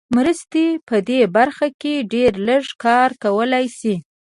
مرستې 0.15 0.65
په 0.87 0.97
دې 1.09 1.21
برخه 1.37 1.67
کې 1.81 1.93
ډېر 2.13 2.31
لږ 2.47 2.65
کار 2.83 3.09
کولای 3.23 3.65
شي. 3.77 3.95